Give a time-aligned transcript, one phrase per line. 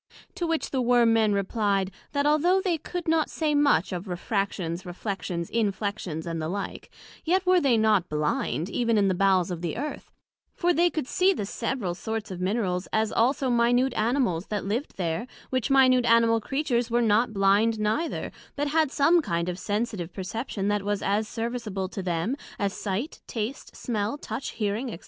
[0.33, 4.83] To which the Worm men replied, that although they could not say much of refractions,
[4.83, 6.89] reflections, inflections, and the like;
[7.23, 10.11] yet were they not blind, even in the bowels of the Earth:
[10.55, 14.97] for they could see the several sorts of Minerals, as also minute Animals, that lived
[14.97, 20.11] there; which minute Animal Creatures were not blind neither, but had some kind of sensitive
[20.11, 24.97] perception that was as serviceable to them, as sight, taste, smell, touch, hearing, &c.